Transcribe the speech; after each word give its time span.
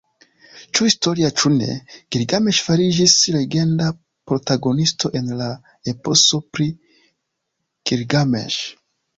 Ĉu 0.77 0.85
historia, 0.85 1.27
ĉu 1.41 1.51
ne, 1.57 1.75
Gilgameŝ 2.15 2.53
fariĝis 2.69 3.13
legenda 3.37 3.91
protagonisto 4.31 5.13
en 5.21 5.31
la 5.43 5.51
"Eposo 5.95 6.43
pri 6.57 6.69
Gilgameŝ". 7.93 8.53